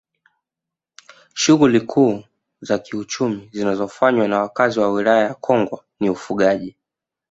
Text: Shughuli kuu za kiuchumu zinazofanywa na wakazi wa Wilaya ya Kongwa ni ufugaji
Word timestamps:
Shughuli 1.33 1.81
kuu 1.81 2.23
za 2.61 2.79
kiuchumu 2.79 3.49
zinazofanywa 3.51 4.27
na 4.27 4.39
wakazi 4.39 4.79
wa 4.79 4.91
Wilaya 4.91 5.23
ya 5.27 5.33
Kongwa 5.35 5.83
ni 5.99 6.09
ufugaji 6.09 6.75